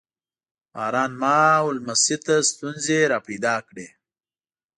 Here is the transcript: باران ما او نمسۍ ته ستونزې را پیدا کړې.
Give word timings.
باران 0.73 1.11
ما 1.21 1.39
او 1.59 1.67
نمسۍ 1.77 2.17
ته 2.25 2.35
ستونزې 2.49 2.99
را 3.11 3.19
پیدا 3.27 3.55
کړې. 3.67 3.87